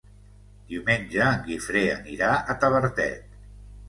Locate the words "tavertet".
2.65-3.37